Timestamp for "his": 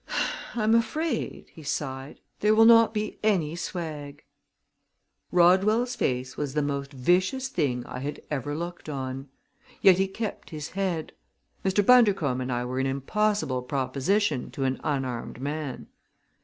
10.49-10.69